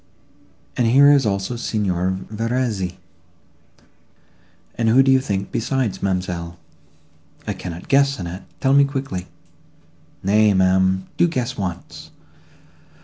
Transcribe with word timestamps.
—And 0.77 0.87
here 0.87 1.11
is 1.11 1.27
also 1.27 1.55
Signor 1.55 2.17
Verezzi, 2.31 2.97
and 4.73 4.89
who 4.89 5.03
do 5.03 5.11
you 5.11 5.19
think 5.19 5.51
besides, 5.51 6.01
ma'amselle?" 6.01 6.57
"I 7.45 7.53
cannot 7.53 7.87
guess, 7.87 8.17
Annette; 8.17 8.45
tell 8.61 8.73
me 8.73 8.83
quickly." 8.83 9.27
"Nay, 10.23 10.55
ma'am, 10.55 11.05
do 11.17 11.27
guess 11.27 11.55
once." 11.55 12.09